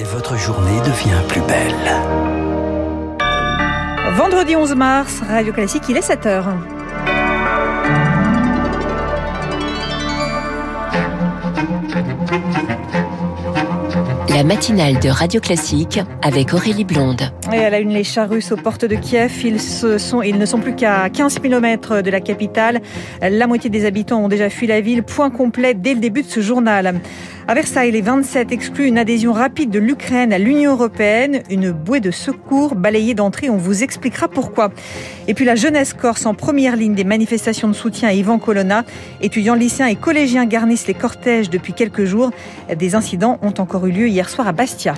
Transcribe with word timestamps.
et 0.00 0.04
votre 0.04 0.38
journée 0.38 0.78
devient 0.80 1.20
plus 1.28 1.42
belle. 1.42 1.74
Vendredi 4.16 4.56
11 4.56 4.74
mars, 4.74 5.20
Radio 5.28 5.52
Classique, 5.52 5.82
il 5.90 5.96
est 5.96 6.08
7h. 6.08 6.44
La 14.34 14.44
matinale 14.44 14.98
de 15.00 15.10
Radio 15.10 15.38
Classique 15.38 16.00
avec 16.22 16.54
Aurélie 16.54 16.84
Blonde. 16.84 17.20
Et 17.52 17.58
à 17.58 17.68
la 17.68 17.78
une, 17.80 17.90
les 17.90 18.04
chars 18.04 18.30
russes 18.30 18.52
aux 18.52 18.56
portes 18.56 18.86
de 18.86 18.94
Kiev, 18.94 19.44
ils, 19.44 19.60
sont, 19.60 20.22
ils 20.22 20.38
ne 20.38 20.46
sont 20.46 20.60
plus 20.60 20.74
qu'à 20.74 21.10
15 21.10 21.40
km 21.40 22.00
de 22.00 22.10
la 22.10 22.20
capitale. 22.20 22.80
La 23.20 23.46
moitié 23.46 23.68
des 23.68 23.84
habitants 23.84 24.24
ont 24.24 24.28
déjà 24.28 24.48
fui 24.48 24.66
la 24.66 24.80
ville. 24.80 25.02
Point 25.02 25.28
complet 25.28 25.74
dès 25.74 25.92
le 25.92 26.00
début 26.00 26.22
de 26.22 26.28
ce 26.28 26.40
journal. 26.40 27.00
À 27.48 27.54
Versailles, 27.54 27.90
les 27.90 28.00
27 28.00 28.52
excluent 28.52 28.86
une 28.86 28.98
adhésion 28.98 29.32
rapide 29.32 29.70
de 29.70 29.78
l'Ukraine 29.78 30.32
à 30.32 30.38
l'Union 30.38 30.72
européenne, 30.72 31.42
une 31.50 31.72
bouée 31.72 32.00
de 32.00 32.10
secours 32.10 32.74
balayée 32.74 33.14
d'entrée. 33.14 33.50
On 33.50 33.56
vous 33.56 33.82
expliquera 33.82 34.28
pourquoi. 34.28 34.70
Et 35.26 35.34
puis 35.34 35.44
la 35.44 35.54
jeunesse 35.54 35.92
corse 35.92 36.26
en 36.26 36.34
première 36.34 36.76
ligne 36.76 36.94
des 36.94 37.04
manifestations 37.04 37.68
de 37.68 37.72
soutien 37.72 38.08
à 38.08 38.12
Ivan 38.12 38.38
Colonna. 38.38 38.84
Étudiants 39.20 39.54
lycéens 39.54 39.86
et 39.86 39.96
collégiens 39.96 40.46
garnissent 40.46 40.86
les 40.86 40.94
cortèges 40.94 41.50
depuis 41.50 41.72
quelques 41.72 42.04
jours. 42.04 42.30
Des 42.74 42.94
incidents 42.94 43.38
ont 43.42 43.54
encore 43.58 43.86
eu 43.86 43.92
lieu 43.92 44.08
hier 44.08 44.28
soir 44.28 44.46
à 44.46 44.52
Bastia. 44.52 44.94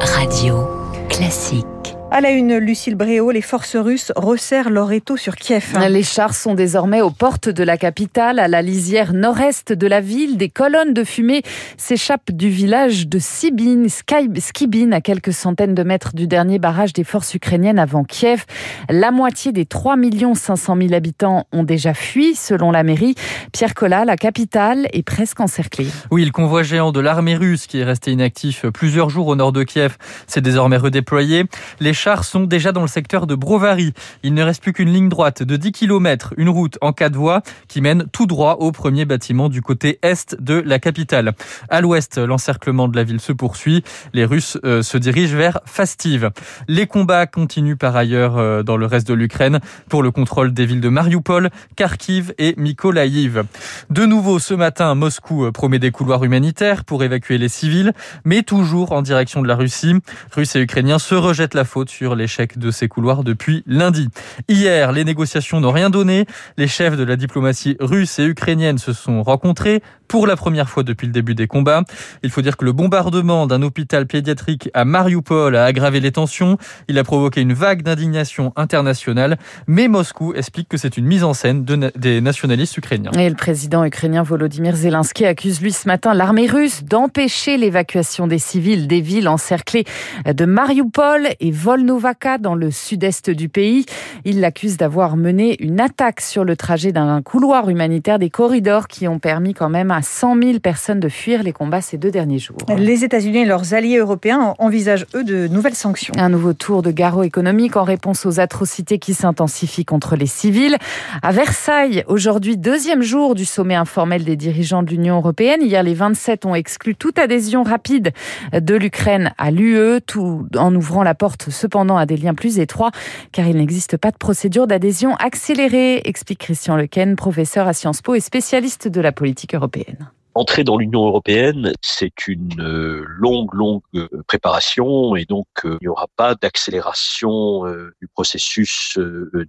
Radio 0.00 0.68
classique. 1.08 1.79
À 2.12 2.20
la 2.20 2.32
une, 2.32 2.56
Lucille 2.56 2.96
Bréau, 2.96 3.30
les 3.30 3.40
forces 3.40 3.76
russes 3.76 4.10
resserrent 4.16 4.68
leur 4.68 4.90
étau 4.90 5.16
sur 5.16 5.36
Kiev. 5.36 5.78
Les 5.88 6.02
chars 6.02 6.34
sont 6.34 6.54
désormais 6.54 7.02
aux 7.02 7.12
portes 7.12 7.48
de 7.48 7.62
la 7.62 7.76
capitale, 7.76 8.40
à 8.40 8.48
la 8.48 8.62
lisière 8.62 9.12
nord-est 9.12 9.72
de 9.72 9.86
la 9.86 10.00
ville. 10.00 10.36
Des 10.36 10.48
colonnes 10.48 10.92
de 10.92 11.04
fumée 11.04 11.42
s'échappent 11.76 12.32
du 12.32 12.48
village 12.48 13.06
de 13.06 13.20
Sibin, 13.20 13.84
Skibin, 13.88 14.90
à 14.90 15.00
quelques 15.00 15.32
centaines 15.32 15.76
de 15.76 15.84
mètres 15.84 16.12
du 16.12 16.26
dernier 16.26 16.58
barrage 16.58 16.92
des 16.92 17.04
forces 17.04 17.32
ukrainiennes 17.32 17.78
avant 17.78 18.02
Kiev. 18.02 18.44
La 18.88 19.12
moitié 19.12 19.52
des 19.52 19.64
3 19.64 19.94
500 20.34 20.76
000 20.80 20.94
habitants 20.94 21.46
ont 21.52 21.62
déjà 21.62 21.94
fui, 21.94 22.34
selon 22.34 22.72
la 22.72 22.82
mairie. 22.82 23.14
Pierre 23.52 23.74
Collat, 23.74 24.04
la 24.04 24.16
capitale 24.16 24.88
est 24.92 25.04
presque 25.04 25.38
encerclée. 25.38 25.86
Oui, 26.10 26.24
le 26.24 26.32
convoi 26.32 26.64
géant 26.64 26.90
de 26.90 26.98
l'armée 26.98 27.36
russe, 27.36 27.68
qui 27.68 27.78
est 27.78 27.84
resté 27.84 28.10
inactif 28.10 28.66
plusieurs 28.66 29.10
jours 29.10 29.28
au 29.28 29.36
nord 29.36 29.52
de 29.52 29.62
Kiev, 29.62 29.96
s'est 30.26 30.40
désormais 30.40 30.76
redéployé. 30.76 31.44
Les 31.78 31.99
chars 32.00 32.24
sont 32.24 32.44
déjà 32.44 32.72
dans 32.72 32.80
le 32.80 32.88
secteur 32.88 33.26
de 33.26 33.34
Brovary. 33.34 33.92
Il 34.22 34.32
ne 34.32 34.42
reste 34.42 34.62
plus 34.62 34.72
qu'une 34.72 34.88
ligne 34.88 35.10
droite 35.10 35.42
de 35.42 35.56
10 35.56 35.72
km, 35.72 36.32
une 36.38 36.48
route 36.48 36.78
en 36.80 36.94
quatre 36.94 37.14
voies 37.14 37.42
qui 37.68 37.82
mène 37.82 38.06
tout 38.10 38.26
droit 38.26 38.56
au 38.60 38.72
premier 38.72 39.04
bâtiment 39.04 39.50
du 39.50 39.60
côté 39.60 39.98
est 40.00 40.34
de 40.40 40.54
la 40.54 40.78
capitale. 40.78 41.34
À 41.68 41.82
l'ouest, 41.82 42.16
l'encerclement 42.16 42.88
de 42.88 42.96
la 42.96 43.04
ville 43.04 43.20
se 43.20 43.32
poursuit. 43.32 43.84
Les 44.14 44.24
Russes 44.24 44.56
euh, 44.64 44.80
se 44.82 44.96
dirigent 44.96 45.36
vers 45.36 45.60
Fastive. 45.66 46.30
Les 46.68 46.86
combats 46.86 47.26
continuent 47.26 47.76
par 47.76 47.94
ailleurs 47.96 48.38
euh, 48.38 48.62
dans 48.62 48.78
le 48.78 48.86
reste 48.86 49.06
de 49.06 49.14
l'Ukraine 49.14 49.60
pour 49.90 50.02
le 50.02 50.10
contrôle 50.10 50.54
des 50.54 50.64
villes 50.64 50.80
de 50.80 50.88
Mariupol, 50.88 51.50
Kharkiv 51.76 52.32
et 52.38 52.54
Mykolaïv. 52.56 53.44
De 53.90 54.06
nouveau 54.06 54.38
ce 54.38 54.54
matin, 54.54 54.94
Moscou 54.94 55.44
euh, 55.44 55.52
promet 55.52 55.78
des 55.78 55.90
couloirs 55.90 56.24
humanitaires 56.24 56.84
pour 56.84 57.04
évacuer 57.04 57.36
les 57.36 57.50
civils, 57.50 57.92
mais 58.24 58.42
toujours 58.42 58.92
en 58.92 59.02
direction 59.02 59.42
de 59.42 59.48
la 59.48 59.56
Russie. 59.56 59.94
Russes 60.32 60.56
et 60.56 60.60
Ukrainiens 60.60 60.98
se 60.98 61.14
rejettent 61.14 61.54
la 61.54 61.64
faute 61.64 61.89
sur 61.90 62.14
l'échec 62.14 62.56
de 62.56 62.70
ces 62.70 62.88
couloirs 62.88 63.24
depuis 63.24 63.62
lundi. 63.66 64.08
Hier, 64.48 64.92
les 64.92 65.04
négociations 65.04 65.60
n'ont 65.60 65.72
rien 65.72 65.90
donné. 65.90 66.24
Les 66.56 66.68
chefs 66.68 66.96
de 66.96 67.04
la 67.04 67.16
diplomatie 67.16 67.76
russe 67.80 68.18
et 68.18 68.24
ukrainienne 68.24 68.78
se 68.78 68.92
sont 68.92 69.22
rencontrés 69.22 69.82
pour 70.08 70.26
la 70.26 70.34
première 70.36 70.68
fois 70.68 70.82
depuis 70.82 71.06
le 71.06 71.12
début 71.12 71.34
des 71.34 71.46
combats. 71.46 71.84
Il 72.22 72.30
faut 72.30 72.42
dire 72.42 72.56
que 72.56 72.64
le 72.64 72.72
bombardement 72.72 73.46
d'un 73.46 73.62
hôpital 73.62 74.06
pédiatrique 74.06 74.68
à 74.74 74.84
Mariupol 74.84 75.54
a 75.54 75.64
aggravé 75.64 76.00
les 76.00 76.10
tensions. 76.10 76.58
Il 76.88 76.98
a 76.98 77.04
provoqué 77.04 77.40
une 77.40 77.52
vague 77.52 77.82
d'indignation 77.82 78.52
internationale. 78.56 79.38
Mais 79.66 79.86
Moscou 79.86 80.34
explique 80.34 80.68
que 80.68 80.76
c'est 80.76 80.96
une 80.96 81.06
mise 81.06 81.22
en 81.22 81.32
scène 81.32 81.64
de 81.64 81.90
des 81.96 82.20
nationalistes 82.20 82.76
ukrainiens. 82.76 83.12
Et 83.12 83.28
le 83.28 83.36
président 83.36 83.84
ukrainien 83.84 84.22
Volodymyr 84.22 84.74
Zelensky 84.74 85.24
accuse 85.24 85.60
lui 85.60 85.72
ce 85.72 85.86
matin 85.86 86.12
l'armée 86.14 86.46
russe 86.46 86.82
d'empêcher 86.84 87.56
l'évacuation 87.56 88.26
des 88.26 88.38
civils 88.38 88.86
des 88.88 89.00
villes 89.00 89.28
encerclées 89.28 89.84
de 90.26 90.44
Mariupol 90.44 91.28
et 91.38 91.50
Volnovaka 91.80 92.36
dans 92.36 92.54
le 92.54 92.70
sud-est 92.70 93.30
du 93.30 93.48
pays. 93.48 93.86
Il 94.26 94.40
l'accuse 94.40 94.76
d'avoir 94.76 95.16
mené 95.16 95.56
une 95.62 95.80
attaque 95.80 96.20
sur 96.20 96.44
le 96.44 96.54
trajet 96.54 96.92
d'un 96.92 97.22
couloir 97.22 97.70
humanitaire 97.70 98.18
des 98.18 98.28
corridors 98.28 98.86
qui 98.86 99.08
ont 99.08 99.18
permis 99.18 99.54
quand 99.54 99.70
même 99.70 99.90
à 99.90 100.02
100 100.02 100.42
000 100.42 100.58
personnes 100.58 101.00
de 101.00 101.08
fuir 101.08 101.42
les 101.42 101.54
combats 101.54 101.80
ces 101.80 101.96
deux 101.96 102.10
derniers 102.10 102.38
jours. 102.38 102.58
Les 102.76 103.02
États-Unis 103.02 103.38
et 103.38 103.44
leurs 103.46 103.72
alliés 103.72 103.96
européens 103.96 104.54
envisagent, 104.58 105.06
eux, 105.14 105.24
de 105.24 105.48
nouvelles 105.48 105.74
sanctions. 105.74 106.12
Un 106.18 106.28
nouveau 106.28 106.52
tour 106.52 106.82
de 106.82 106.90
garrot 106.90 107.22
économique 107.22 107.76
en 107.76 107.84
réponse 107.84 108.26
aux 108.26 108.40
atrocités 108.40 108.98
qui 108.98 109.14
s'intensifient 109.14 109.86
contre 109.86 110.16
les 110.16 110.26
civils. 110.26 110.76
À 111.22 111.32
Versailles, 111.32 112.04
aujourd'hui, 112.08 112.58
deuxième 112.58 113.00
jour 113.00 113.34
du 113.34 113.46
sommet 113.46 113.74
informel 113.74 114.24
des 114.24 114.36
dirigeants 114.36 114.82
de 114.82 114.90
l'Union 114.90 115.16
européenne. 115.16 115.60
Hier, 115.62 115.82
les 115.82 115.94
27 115.94 116.44
ont 116.44 116.54
exclu 116.54 116.94
toute 116.94 117.18
adhésion 117.18 117.62
rapide 117.62 118.12
de 118.52 118.74
l'Ukraine 118.74 119.32
à 119.38 119.50
l'UE, 119.50 120.02
tout 120.06 120.46
en 120.58 120.74
ouvrant 120.74 121.02
la 121.02 121.14
porte 121.14 121.48
cependant 121.48 121.69
à 121.70 122.06
des 122.06 122.16
liens 122.16 122.34
plus 122.34 122.58
étroits, 122.58 122.90
car 123.32 123.46
il 123.46 123.56
n'existe 123.56 123.96
pas 123.96 124.10
de 124.10 124.16
procédure 124.16 124.66
d'adhésion 124.66 125.14
accélérée, 125.16 126.00
explique 126.04 126.40
Christian 126.40 126.76
Lequen, 126.76 127.16
professeur 127.16 127.66
à 127.66 127.72
Sciences 127.72 128.02
Po 128.02 128.14
et 128.14 128.20
spécialiste 128.20 128.88
de 128.88 129.00
la 129.00 129.12
politique 129.12 129.54
européenne. 129.54 130.10
Entrer 130.34 130.62
dans 130.62 130.78
l'Union 130.78 131.06
européenne, 131.06 131.72
c'est 131.82 132.28
une 132.28 132.60
euh, 132.60 133.04
longue, 133.08 133.52
longue 133.52 133.82
euh, 133.96 134.08
préparation 134.28 135.16
et 135.16 135.24
donc 135.24 135.48
euh, 135.64 135.76
il 135.80 135.84
n'y 135.84 135.88
aura 135.88 136.06
pas 136.14 136.36
d'accélération 136.36 137.64
du 138.00 138.08
processus 138.08 138.98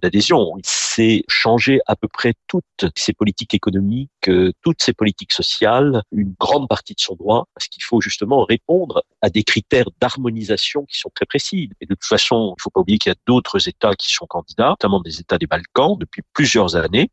d'adhésion. 0.02 0.52
C'est 0.64 1.22
changer 1.28 1.80
à 1.86 1.94
peu 1.94 2.08
près 2.08 2.34
toutes 2.48 2.64
ces 2.96 3.12
politiques 3.12 3.54
économiques, 3.54 4.30
toutes 4.62 4.82
ces 4.82 4.92
politiques 4.92 5.32
sociales, 5.32 6.02
une 6.10 6.34
grande 6.38 6.68
partie 6.68 6.94
de 6.94 7.00
son 7.00 7.14
droit, 7.14 7.46
parce 7.54 7.68
qu'il 7.68 7.82
faut 7.82 8.00
justement 8.00 8.44
répondre 8.44 9.04
à 9.20 9.30
des 9.30 9.44
critères 9.44 9.88
d'harmonisation 10.00 10.84
qui 10.84 10.98
sont 10.98 11.10
très 11.14 11.26
précis. 11.26 11.70
Et 11.80 11.86
de 11.86 11.94
toute 11.94 12.04
façon, 12.04 12.54
il 12.56 12.58
ne 12.58 12.62
faut 12.62 12.70
pas 12.70 12.80
oublier 12.80 12.98
qu'il 12.98 13.10
y 13.10 13.14
a 13.14 13.18
d'autres 13.26 13.68
États 13.68 13.94
qui 13.94 14.10
sont 14.10 14.26
candidats, 14.26 14.70
notamment 14.70 15.00
des 15.00 15.20
États 15.20 15.38
des 15.38 15.46
Balkans 15.46 15.96
depuis 15.98 16.22
plusieurs 16.32 16.76
années 16.76 17.10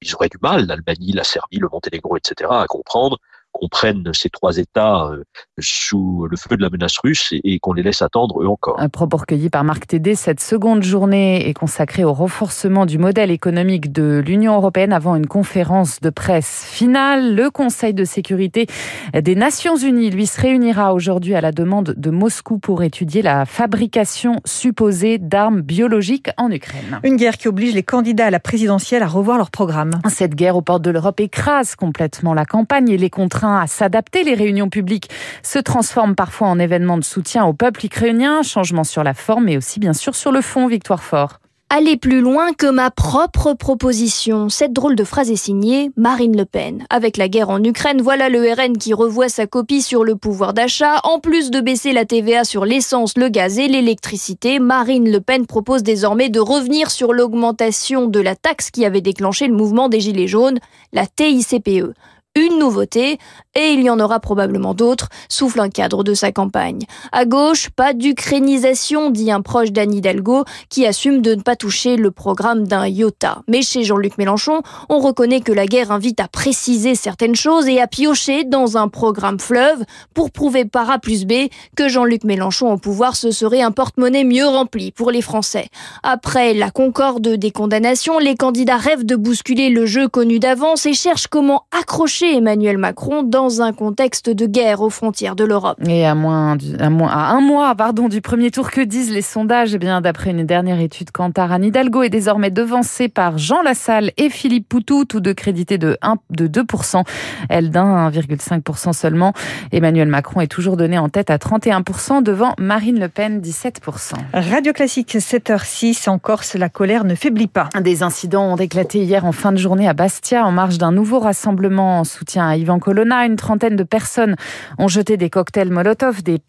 ils 0.00 0.14
auraient 0.14 0.28
du 0.28 0.38
mal, 0.40 0.66
l'Albanie, 0.66 1.12
la 1.12 1.24
Serbie, 1.24 1.58
le 1.58 1.68
Monténégro, 1.70 2.16
etc., 2.16 2.50
à 2.52 2.66
comprendre 2.66 3.18
qu'on 3.58 3.68
prenne 3.68 4.10
ces 4.12 4.30
trois 4.30 4.56
États 4.58 5.08
euh, 5.10 5.24
sous 5.58 6.26
le 6.30 6.36
feu 6.36 6.56
de 6.56 6.62
la 6.62 6.70
menace 6.70 6.98
russe 6.98 7.32
et, 7.32 7.58
qu'on 7.58 7.72
les 7.72 7.82
laisse 7.82 8.02
attendre 8.02 8.40
eux 8.42 8.46
encore. 8.46 8.78
Un 8.78 8.88
propos 8.88 9.16
recueilli 9.16 9.50
par 9.50 9.64
Marc 9.64 9.88
Tédé, 9.88 10.14
cette 10.14 10.40
seconde 10.40 10.82
journée 10.82 11.48
est 11.48 11.54
consacrée 11.54 12.04
au 12.04 12.12
renforcement 12.12 12.86
du 12.86 12.98
modèle 12.98 13.30
économique 13.30 13.90
de 13.90 14.22
l'Union 14.24 14.54
européenne 14.54 14.92
avant 14.92 15.16
une 15.16 15.26
conférence 15.26 16.00
de 16.00 16.10
presse 16.10 16.64
finale. 16.70 17.34
Le 17.34 17.50
Conseil 17.50 17.94
de 17.94 18.04
sécurité 18.04 18.66
des 19.12 19.34
Nations 19.34 19.76
Unies, 19.76 20.10
lui, 20.10 20.26
se 20.26 20.40
réunira 20.40 20.94
aujourd'hui 20.94 21.34
à 21.34 21.40
la 21.40 21.50
demande 21.50 21.94
de 21.96 22.10
Moscou 22.10 22.58
pour 22.58 22.82
étudier 22.84 23.22
la 23.22 23.44
fabrication 23.44 24.36
supposée 24.44 25.18
d'armes 25.18 25.62
biologiques 25.62 26.30
en 26.36 26.50
Ukraine. 26.50 27.00
Une 27.02 27.16
guerre 27.16 27.36
qui 27.36 27.48
oblige 27.48 27.74
les 27.74 27.82
candidats 27.82 28.26
à 28.26 28.30
la 28.30 28.40
présidentielle 28.40 29.02
à 29.02 29.08
revoir 29.08 29.36
leur 29.36 29.50
programme. 29.50 29.90
Cette 30.08 30.36
guerre 30.36 30.56
aux 30.56 30.62
portes 30.62 30.82
de 30.82 30.90
l'Europe 30.90 31.18
écrase 31.18 31.74
complètement 31.74 32.34
la 32.34 32.44
campagne 32.44 32.88
et 32.90 32.96
les 32.96 33.10
contraintes 33.10 33.47
à 33.56 33.66
s'adapter. 33.66 34.24
Les 34.24 34.34
réunions 34.34 34.68
publiques 34.68 35.08
se 35.42 35.58
transforment 35.58 36.14
parfois 36.14 36.48
en 36.48 36.58
événements 36.58 36.98
de 36.98 37.04
soutien 37.04 37.46
au 37.46 37.54
peuple 37.54 37.86
ukrainien. 37.86 38.42
Changement 38.42 38.84
sur 38.84 39.02
la 39.02 39.14
forme, 39.14 39.44
mais 39.44 39.56
aussi 39.56 39.80
bien 39.80 39.94
sûr 39.94 40.14
sur 40.14 40.32
le 40.32 40.42
fond. 40.42 40.66
Victoire 40.66 41.02
Fort 41.02 41.38
aller 41.70 41.98
plus 41.98 42.20
loin 42.20 42.52
que 42.54 42.70
ma 42.70 42.90
propre 42.90 43.52
proposition. 43.52 44.48
Cette 44.48 44.72
drôle 44.72 44.96
de 44.96 45.04
phrase 45.04 45.30
est 45.30 45.36
signée 45.36 45.90
Marine 45.96 46.36
Le 46.36 46.44
Pen. 46.44 46.86
Avec 46.88 47.16
la 47.16 47.28
guerre 47.28 47.50
en 47.50 47.62
Ukraine, 47.62 48.00
voilà 48.00 48.28
le 48.28 48.40
RN 48.40 48.78
qui 48.78 48.94
revoit 48.94 49.28
sa 49.28 49.46
copie 49.46 49.82
sur 49.82 50.02
le 50.02 50.16
pouvoir 50.16 50.54
d'achat. 50.54 51.00
En 51.04 51.20
plus 51.20 51.50
de 51.50 51.60
baisser 51.60 51.92
la 51.92 52.06
TVA 52.06 52.44
sur 52.44 52.64
l'essence, 52.64 53.18
le 53.18 53.28
gaz 53.28 53.58
et 53.58 53.68
l'électricité, 53.68 54.58
Marine 54.60 55.10
Le 55.10 55.20
Pen 55.20 55.46
propose 55.46 55.82
désormais 55.82 56.30
de 56.30 56.40
revenir 56.40 56.90
sur 56.90 57.12
l'augmentation 57.12 58.06
de 58.06 58.20
la 58.20 58.34
taxe 58.34 58.70
qui 58.70 58.86
avait 58.86 59.02
déclenché 59.02 59.46
le 59.46 59.54
mouvement 59.54 59.88
des 59.88 60.00
Gilets 60.00 60.26
jaunes, 60.26 60.58
la 60.92 61.06
TICPE 61.06 61.92
une 62.34 62.58
nouveauté, 62.58 63.18
et 63.54 63.70
il 63.72 63.82
y 63.82 63.90
en 63.90 63.98
aura 63.98 64.20
probablement 64.20 64.74
d'autres, 64.74 65.08
souffle 65.28 65.60
un 65.60 65.70
cadre 65.70 66.04
de 66.04 66.14
sa 66.14 66.30
campagne. 66.30 66.84
À 67.10 67.24
gauche, 67.24 67.70
pas 67.70 67.92
d'ukrainisation, 67.92 69.10
dit 69.10 69.32
un 69.32 69.42
proche 69.42 69.72
d'Anne 69.72 69.92
Hidalgo, 69.92 70.44
qui 70.68 70.86
assume 70.86 71.20
de 71.20 71.34
ne 71.34 71.42
pas 71.42 71.56
toucher 71.56 71.96
le 71.96 72.10
programme 72.10 72.66
d'un 72.66 72.86
iota. 72.86 73.42
Mais 73.48 73.62
chez 73.62 73.82
Jean-Luc 73.82 74.18
Mélenchon, 74.18 74.62
on 74.88 74.98
reconnaît 74.98 75.40
que 75.40 75.52
la 75.52 75.66
guerre 75.66 75.90
invite 75.90 76.20
à 76.20 76.28
préciser 76.28 76.94
certaines 76.94 77.34
choses 77.34 77.66
et 77.66 77.80
à 77.80 77.86
piocher 77.86 78.44
dans 78.44 78.76
un 78.76 78.88
programme 78.88 79.40
fleuve 79.40 79.84
pour 80.14 80.30
prouver 80.30 80.64
par 80.64 80.90
A 80.90 80.98
plus 80.98 81.24
B 81.24 81.48
que 81.76 81.88
Jean-Luc 81.88 82.24
Mélenchon 82.24 82.72
au 82.72 82.78
pouvoir, 82.78 83.16
ce 83.16 83.30
serait 83.30 83.62
un 83.62 83.72
porte-monnaie 83.72 84.24
mieux 84.24 84.46
rempli 84.46 84.92
pour 84.92 85.10
les 85.10 85.22
Français. 85.22 85.68
Après 86.02 86.54
la 86.54 86.70
concorde 86.70 87.28
des 87.28 87.50
condamnations, 87.50 88.18
les 88.18 88.36
candidats 88.36 88.76
rêvent 88.76 89.06
de 89.06 89.16
bousculer 89.16 89.70
le 89.70 89.86
jeu 89.86 90.08
connu 90.08 90.38
d'avance 90.38 90.86
et 90.86 90.94
cherchent 90.94 91.26
comment 91.26 91.64
accrocher 91.76 92.17
chez 92.18 92.36
Emmanuel 92.36 92.78
Macron 92.78 93.22
dans 93.22 93.62
un 93.62 93.72
contexte 93.72 94.28
de 94.28 94.46
guerre 94.46 94.80
aux 94.80 94.90
frontières 94.90 95.36
de 95.36 95.44
l'Europe. 95.44 95.78
Et 95.86 96.04
à, 96.04 96.16
moins, 96.16 96.56
à, 96.80 96.90
moins, 96.90 97.10
à 97.10 97.30
un 97.30 97.40
mois 97.40 97.72
pardon, 97.76 98.08
du 98.08 98.20
premier 98.20 98.50
tour, 98.50 98.72
que 98.72 98.80
disent 98.80 99.12
les 99.12 99.22
sondages? 99.22 99.74
Eh 99.74 99.78
bien, 99.78 100.00
D'après 100.00 100.30
une 100.30 100.44
dernière 100.44 100.80
étude, 100.80 101.12
Cantar 101.12 101.52
Anne 101.52 101.64
Hidalgo 101.64 102.02
est 102.02 102.08
désormais 102.08 102.50
devancée 102.50 103.08
par 103.08 103.38
Jean 103.38 103.62
Lassalle 103.62 104.10
et 104.16 104.30
Philippe 104.30 104.68
Poutou, 104.68 105.04
tous 105.04 105.20
deux 105.20 105.32
crédités 105.32 105.78
de, 105.78 105.96
1, 106.02 106.16
de 106.30 106.48
2%, 106.48 107.04
elle 107.48 107.70
d'un 107.70 108.10
1,5% 108.10 108.92
seulement. 108.92 109.32
Emmanuel 109.70 110.08
Macron 110.08 110.40
est 110.40 110.48
toujours 110.48 110.76
donné 110.76 110.98
en 110.98 111.08
tête 111.08 111.30
à 111.30 111.36
31% 111.36 112.24
devant 112.24 112.54
Marine 112.58 112.98
Le 112.98 113.08
Pen, 113.08 113.40
17%. 113.40 114.14
Radio 114.32 114.72
Classique, 114.72 115.14
7h06, 115.14 116.08
en 116.08 116.18
Corse, 116.18 116.54
la 116.54 116.68
colère 116.68 117.04
ne 117.04 117.14
faiblit 117.14 117.46
pas. 117.46 117.68
Des 117.80 118.02
incidents 118.02 118.52
ont 118.52 118.56
éclaté 118.56 119.04
hier 119.04 119.24
en 119.24 119.32
fin 119.32 119.52
de 119.52 119.58
journée 119.58 119.86
à 119.86 119.92
Bastia 119.92 120.44
en 120.44 120.50
marge 120.50 120.78
d'un 120.78 120.90
nouveau 120.90 121.20
rassemblement 121.20 122.00
en 122.00 122.07
soutien 122.08 122.48
à 122.48 122.56
Ivan 122.56 122.78
Colonna. 122.80 123.24
Une 123.26 123.36
trentaine 123.36 123.76
de 123.76 123.84
personnes 123.84 124.34
ont 124.78 124.88
jeté 124.88 125.16
des 125.16 125.30
cocktails 125.30 125.70
Molotov, 125.70 126.22
des, 126.22 126.40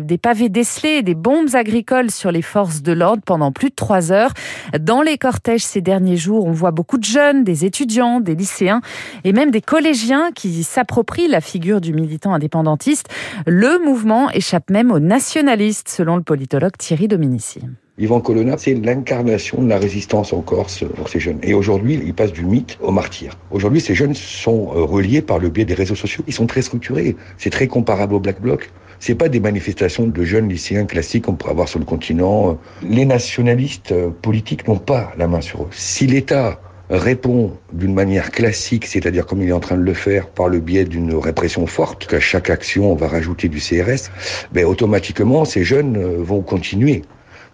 des 0.00 0.18
pavés 0.18 0.48
décelés, 0.50 1.02
des 1.02 1.14
bombes 1.14 1.54
agricoles 1.54 2.10
sur 2.10 2.30
les 2.30 2.42
forces 2.42 2.82
de 2.82 2.92
l'ordre 2.92 3.22
pendant 3.24 3.52
plus 3.52 3.70
de 3.70 3.74
trois 3.74 4.12
heures. 4.12 4.32
Dans 4.78 5.02
les 5.02 5.16
cortèges 5.16 5.64
ces 5.64 5.80
derniers 5.80 6.16
jours, 6.16 6.44
on 6.44 6.52
voit 6.52 6.70
beaucoup 6.70 6.98
de 6.98 7.04
jeunes, 7.04 7.44
des 7.44 7.64
étudiants, 7.64 8.20
des 8.20 8.34
lycéens 8.34 8.80
et 9.24 9.32
même 9.32 9.50
des 9.50 9.60
collégiens 9.60 10.30
qui 10.34 10.64
s'approprient 10.64 11.28
la 11.28 11.40
figure 11.40 11.80
du 11.80 11.92
militant 11.92 12.34
indépendantiste. 12.34 13.08
Le 13.46 13.82
mouvement 13.84 14.30
échappe 14.30 14.70
même 14.70 14.90
aux 14.90 15.00
nationalistes, 15.00 15.88
selon 15.88 16.16
le 16.16 16.22
politologue 16.22 16.76
Thierry 16.76 17.08
Dominici. 17.08 17.60
Yvan 17.96 18.20
Colonna, 18.20 18.56
c'est 18.58 18.74
l'incarnation 18.74 19.62
de 19.62 19.68
la 19.68 19.78
résistance 19.78 20.32
en 20.32 20.40
Corse 20.40 20.84
pour 20.96 21.08
ces 21.08 21.20
jeunes. 21.20 21.38
Et 21.44 21.54
aujourd'hui, 21.54 22.00
il 22.04 22.12
passe 22.12 22.32
du 22.32 22.44
mythe 22.44 22.76
au 22.80 22.90
martyr. 22.90 23.38
Aujourd'hui, 23.52 23.80
ces 23.80 23.94
jeunes 23.94 24.14
sont 24.14 24.72
euh, 24.74 24.82
reliés 24.82 25.22
par 25.22 25.38
le 25.38 25.48
biais 25.48 25.64
des 25.64 25.74
réseaux 25.74 25.94
sociaux. 25.94 26.24
Ils 26.26 26.34
sont 26.34 26.46
très 26.46 26.62
structurés. 26.62 27.14
C'est 27.38 27.50
très 27.50 27.68
comparable 27.68 28.14
au 28.14 28.18
Black 28.18 28.40
Bloc. 28.40 28.72
C'est 28.98 29.14
pas 29.14 29.28
des 29.28 29.38
manifestations 29.38 30.08
de 30.08 30.24
jeunes 30.24 30.48
lycéens 30.48 30.86
classiques 30.86 31.26
qu'on 31.26 31.34
pourrait 31.34 31.52
avoir 31.52 31.68
sur 31.68 31.78
le 31.78 31.84
continent. 31.84 32.58
Les 32.82 33.04
nationalistes 33.04 33.92
euh, 33.92 34.10
politiques 34.10 34.66
n'ont 34.66 34.78
pas 34.78 35.12
la 35.16 35.28
main 35.28 35.40
sur 35.40 35.62
eux. 35.62 35.68
Si 35.70 36.08
l'État 36.08 36.60
répond 36.90 37.52
d'une 37.72 37.94
manière 37.94 38.32
classique, 38.32 38.86
c'est-à-dire 38.86 39.24
comme 39.24 39.40
il 39.40 39.50
est 39.50 39.52
en 39.52 39.60
train 39.60 39.76
de 39.76 39.82
le 39.82 39.94
faire 39.94 40.26
par 40.26 40.48
le 40.48 40.58
biais 40.58 40.84
d'une 40.84 41.14
répression 41.14 41.66
forte, 41.68 42.08
qu'à 42.08 42.20
chaque 42.20 42.50
action 42.50 42.90
on 42.90 42.96
va 42.96 43.06
rajouter 43.06 43.48
du 43.48 43.58
CRS, 43.58 44.10
ben 44.52 44.64
automatiquement 44.64 45.44
ces 45.44 45.62
jeunes 45.62 45.96
euh, 45.96 46.16
vont 46.18 46.42
continuer. 46.42 47.02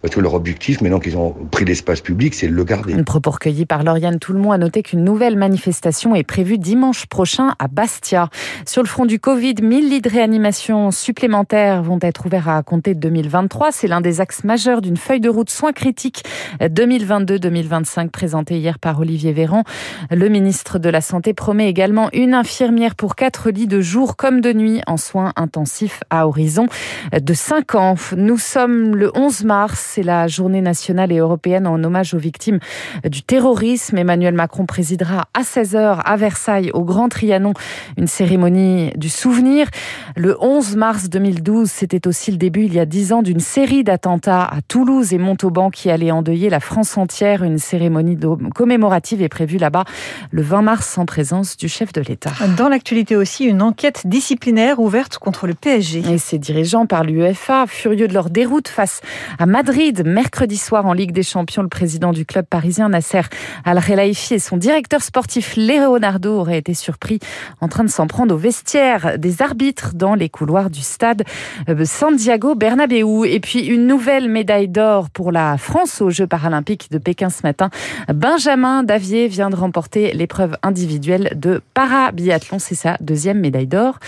Parce 0.02 0.14
que 0.14 0.20
leur 0.20 0.32
objectif, 0.32 0.80
maintenant 0.80 0.98
qu'ils 0.98 1.18
ont 1.18 1.34
pris 1.50 1.66
l'espace 1.66 2.00
public, 2.00 2.32
c'est 2.34 2.48
de 2.48 2.54
le 2.54 2.64
garder. 2.64 2.94
Un 2.94 3.02
propos 3.02 3.32
recueilli 3.32 3.66
par 3.66 3.82
Lauriane 3.82 4.18
Toulmont 4.18 4.50
a 4.50 4.56
noté 4.56 4.82
qu'une 4.82 5.04
nouvelle 5.04 5.36
manifestation 5.36 6.14
est 6.14 6.22
prévue 6.22 6.56
dimanche 6.56 7.04
prochain 7.04 7.54
à 7.58 7.68
Bastia. 7.68 8.30
Sur 8.64 8.82
le 8.82 8.88
front 8.88 9.04
du 9.04 9.20
Covid, 9.20 9.56
1000 9.60 9.90
lits 9.90 10.00
de 10.00 10.08
réanimation 10.08 10.90
supplémentaires 10.90 11.82
vont 11.82 11.98
être 12.00 12.24
ouverts 12.24 12.48
à 12.48 12.62
compter 12.62 12.94
de 12.94 13.00
2023. 13.00 13.72
C'est 13.72 13.88
l'un 13.88 14.00
des 14.00 14.22
axes 14.22 14.42
majeurs 14.44 14.80
d'une 14.80 14.96
feuille 14.96 15.20
de 15.20 15.28
route 15.28 15.50
soins 15.50 15.72
critiques 15.72 16.22
2022-2025 16.60 18.08
présentée 18.08 18.56
hier 18.56 18.78
par 18.78 19.00
Olivier 19.00 19.34
Véran. 19.34 19.64
Le 20.10 20.30
ministre 20.30 20.78
de 20.78 20.88
la 20.88 21.02
Santé 21.02 21.34
promet 21.34 21.68
également 21.68 22.08
une 22.14 22.32
infirmière 22.32 22.94
pour 22.94 23.16
quatre 23.16 23.50
lits 23.50 23.66
de 23.66 23.82
jour 23.82 24.16
comme 24.16 24.40
de 24.40 24.54
nuit 24.54 24.80
en 24.86 24.96
soins 24.96 25.34
intensifs 25.36 26.02
à 26.08 26.26
horizon 26.26 26.68
de 27.12 27.34
5 27.34 27.74
ans. 27.74 27.94
Nous 28.16 28.38
sommes 28.38 28.96
le 28.96 29.10
11 29.14 29.44
mars 29.44 29.89
c'est 29.90 30.02
la 30.04 30.28
journée 30.28 30.60
nationale 30.60 31.10
et 31.10 31.18
européenne 31.18 31.66
en 31.66 31.82
hommage 31.82 32.14
aux 32.14 32.18
victimes 32.18 32.60
du 33.04 33.22
terrorisme. 33.22 33.98
Emmanuel 33.98 34.34
Macron 34.34 34.64
présidera 34.64 35.24
à 35.34 35.42
16h 35.42 36.00
à 36.04 36.16
Versailles, 36.16 36.70
au 36.74 36.84
Grand 36.84 37.08
Trianon, 37.08 37.54
une 37.96 38.06
cérémonie 38.06 38.92
du 38.94 39.08
souvenir. 39.08 39.66
Le 40.14 40.36
11 40.40 40.76
mars 40.76 41.08
2012, 41.08 41.68
c'était 41.68 42.06
aussi 42.06 42.30
le 42.30 42.36
début, 42.36 42.66
il 42.66 42.74
y 42.74 42.78
a 42.78 42.86
dix 42.86 43.12
ans, 43.12 43.22
d'une 43.22 43.40
série 43.40 43.82
d'attentats 43.82 44.44
à 44.44 44.62
Toulouse 44.68 45.12
et 45.12 45.18
Montauban 45.18 45.70
qui 45.70 45.90
allaient 45.90 46.12
endeuiller 46.12 46.50
la 46.50 46.60
France 46.60 46.96
entière. 46.96 47.42
Une 47.42 47.58
cérémonie 47.58 48.16
commémorative 48.54 49.22
est 49.22 49.28
prévue 49.28 49.58
là-bas 49.58 49.84
le 50.30 50.42
20 50.42 50.62
mars 50.62 50.98
en 50.98 51.06
présence 51.06 51.56
du 51.56 51.68
chef 51.68 51.92
de 51.92 52.00
l'État. 52.00 52.30
Dans 52.56 52.68
l'actualité 52.68 53.16
aussi, 53.16 53.44
une 53.44 53.60
enquête 53.60 54.02
disciplinaire 54.04 54.78
ouverte 54.78 55.18
contre 55.18 55.48
le 55.48 55.54
PSG. 55.54 56.04
Et 56.12 56.18
ses 56.18 56.38
dirigeants 56.38 56.86
par 56.86 57.02
l'UEFA, 57.02 57.66
furieux 57.66 58.06
de 58.06 58.14
leur 58.14 58.30
déroute 58.30 58.68
face 58.68 59.00
à 59.38 59.46
Madrid, 59.46 59.79
mercredi 60.04 60.58
soir 60.58 60.84
en 60.84 60.92
Ligue 60.92 61.12
des 61.12 61.22
Champions. 61.22 61.62
Le 61.62 61.68
président 61.68 62.12
du 62.12 62.26
club 62.26 62.44
parisien, 62.44 62.90
Nasser 62.90 63.22
Al-Khelaifi, 63.64 64.34
et 64.34 64.38
son 64.38 64.58
directeur 64.58 65.02
sportif, 65.02 65.56
Leonardo, 65.56 66.38
auraient 66.38 66.58
été 66.58 66.74
surpris 66.74 67.18
en 67.62 67.68
train 67.68 67.84
de 67.84 67.88
s'en 67.88 68.06
prendre 68.06 68.34
au 68.34 68.38
vestiaire 68.38 69.18
des 69.18 69.40
arbitres 69.40 69.92
dans 69.94 70.14
les 70.14 70.28
couloirs 70.28 70.68
du 70.68 70.80
stade 70.80 71.24
euh, 71.70 71.84
Santiago 71.86 72.54
Bernabéu. 72.54 73.24
Et 73.24 73.40
puis 73.40 73.64
une 73.64 73.86
nouvelle 73.86 74.28
médaille 74.28 74.68
d'or 74.68 75.08
pour 75.08 75.32
la 75.32 75.56
France 75.56 76.02
aux 76.02 76.10
Jeux 76.10 76.26
paralympiques 76.26 76.90
de 76.90 76.98
Pékin 76.98 77.30
ce 77.30 77.40
matin. 77.42 77.70
Benjamin 78.12 78.82
Davier 78.82 79.28
vient 79.28 79.48
de 79.48 79.56
remporter 79.56 80.12
l'épreuve 80.12 80.58
individuelle 80.62 81.32
de 81.36 81.62
parabiathlon. 81.72 82.58
C'est 82.58 82.74
sa 82.74 82.98
deuxième 83.00 83.40
médaille 83.40 83.66
d'or. 83.66 83.98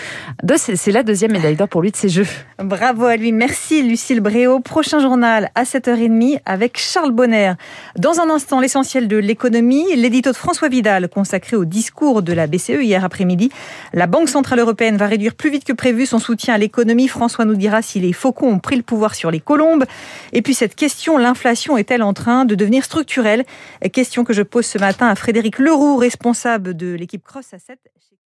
C'est 0.56 0.92
la 0.92 1.02
deuxième 1.02 1.32
médaille 1.32 1.56
d'or 1.56 1.68
pour 1.68 1.80
lui 1.80 1.90
de 1.90 1.96
ces 1.96 2.10
Jeux. 2.10 2.26
Bravo 2.58 3.06
à 3.06 3.16
lui. 3.16 3.32
Merci 3.32 3.82
Lucille 3.82 4.20
Bréau. 4.20 4.60
Prochain 4.60 5.00
journal 5.00 5.50
à 5.62 5.64
7h30 5.64 6.40
avec 6.44 6.76
Charles 6.76 7.12
Bonner. 7.12 7.52
Dans 7.96 8.18
un 8.18 8.28
instant, 8.30 8.58
l'essentiel 8.58 9.06
de 9.06 9.16
l'économie, 9.16 9.94
l'édito 9.94 10.32
de 10.32 10.36
François 10.36 10.68
Vidal 10.68 11.08
consacré 11.08 11.56
au 11.56 11.64
discours 11.64 12.22
de 12.22 12.32
la 12.32 12.48
BCE 12.48 12.82
hier 12.82 13.04
après-midi. 13.04 13.52
La 13.92 14.08
Banque 14.08 14.28
Centrale 14.28 14.58
Européenne 14.58 14.96
va 14.96 15.06
réduire 15.06 15.36
plus 15.36 15.50
vite 15.50 15.62
que 15.62 15.72
prévu 15.72 16.04
son 16.04 16.18
soutien 16.18 16.54
à 16.54 16.58
l'économie. 16.58 17.06
François 17.06 17.44
nous 17.44 17.54
dira 17.54 17.80
si 17.80 18.00
les 18.00 18.12
faucons 18.12 18.48
ont 18.48 18.58
pris 18.58 18.74
le 18.74 18.82
pouvoir 18.82 19.14
sur 19.14 19.30
les 19.30 19.40
colombes. 19.40 19.84
Et 20.32 20.42
puis 20.42 20.54
cette 20.54 20.74
question, 20.74 21.16
l'inflation 21.16 21.76
est-elle 21.76 22.02
en 22.02 22.12
train 22.12 22.44
de 22.44 22.56
devenir 22.56 22.84
structurelle? 22.84 23.44
Question 23.92 24.24
que 24.24 24.32
je 24.32 24.42
pose 24.42 24.66
ce 24.66 24.78
matin 24.78 25.06
à 25.06 25.14
Frédéric 25.14 25.60
Leroux, 25.60 25.96
responsable 25.96 26.74
de 26.74 26.92
l'équipe 26.92 27.22
Cross 27.22 27.54
à 27.54 27.60
7. 27.60 27.78